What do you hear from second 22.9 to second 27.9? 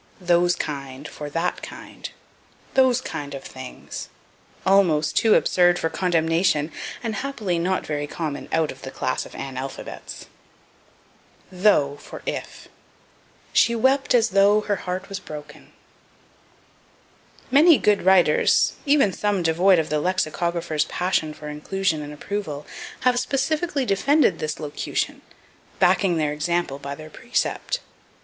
have specifically defended this locution, backing their example by their precept.